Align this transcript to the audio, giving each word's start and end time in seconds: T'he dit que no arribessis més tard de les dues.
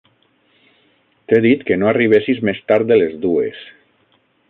T'he 1.27 1.43
dit 1.47 1.63
que 1.69 1.79
no 1.83 1.91
arribessis 1.91 2.43
més 2.51 2.65
tard 2.73 2.93
de 2.93 3.01
les 3.03 3.17
dues. 3.27 3.65